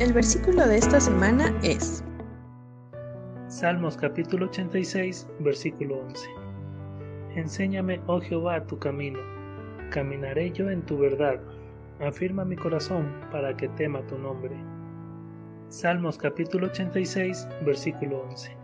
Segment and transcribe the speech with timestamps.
[0.00, 2.04] El versículo de esta semana es
[3.48, 6.28] Salmos capítulo 86, versículo 11.
[7.34, 9.18] Enséñame, oh Jehová, tu camino,
[9.90, 11.40] caminaré yo en tu verdad.
[11.98, 14.54] Afirma mi corazón para que tema tu nombre.
[15.68, 18.56] Salmos capítulo 86, versículo 11.